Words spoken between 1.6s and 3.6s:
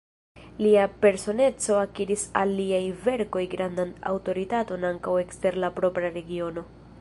akiris al liaj verkoj